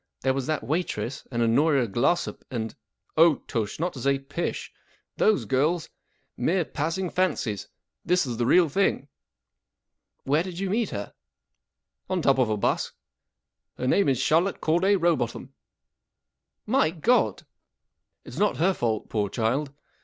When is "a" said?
12.49-12.57